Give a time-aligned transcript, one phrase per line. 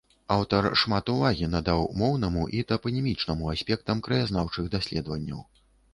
[0.35, 5.39] Аўтар шмат увагі надаў моўнаму і тапанімічнаму аспектам краязнаўчых даследаванняў.